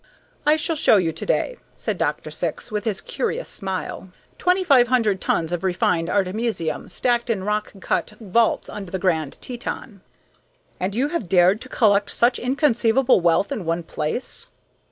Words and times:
"I 0.47 0.55
shall 0.55 0.75
show 0.75 0.97
you 0.97 1.11
to 1.11 1.25
day," 1.27 1.57
said 1.75 1.99
Dr. 1.99 2.31
Syx, 2.31 2.71
with 2.71 2.85
his 2.85 3.01
curious 3.01 3.47
smile, 3.47 4.09
"2500 4.39 5.21
tons 5.21 5.51
of 5.51 5.63
refined 5.63 6.09
artemisium, 6.09 6.87
stacked 6.89 7.29
in 7.29 7.43
rock 7.43 7.71
cut 7.81 8.13
vaults 8.19 8.67
under 8.67 8.89
the 8.89 8.97
Grand 8.97 9.39
Teton." 9.43 10.01
"And 10.79 10.95
you 10.95 11.09
have 11.09 11.29
dared 11.29 11.61
to 11.61 11.69
collect 11.69 12.09
such 12.09 12.39
inconceivable 12.39 13.21
wealth 13.21 13.51
in 13.51 13.63
one 13.63 13.83
place?" 13.83 14.47